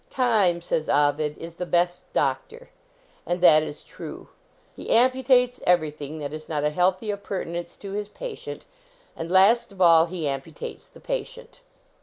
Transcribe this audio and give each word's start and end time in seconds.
]Time, 0.09 0.61
says 0.61 0.89
Ovid, 0.89 1.37
is 1.37 1.53
the 1.53 1.65
best 1.67 2.11
doctor. 2.11 2.71
And 3.23 3.39
that 3.41 3.61
is 3.61 3.83
true. 3.83 4.29
He 4.75 4.87
amputates 4.87 5.61
everything 5.67 6.17
that 6.17 6.33
is 6.33 6.49
not 6.49 6.63
a 6.63 6.71
healthy 6.71 7.11
appurtenance 7.11 7.75
to 7.75 7.91
his 7.91 8.09
pa 8.09 8.29
tient, 8.33 8.61
and, 9.15 9.29
last 9.29 9.71
of 9.71 9.79
all, 9.79 10.07
he 10.07 10.23
amputates 10.23 10.91
the 10.91 11.01
pa 11.01 11.21
tient. 11.23 11.59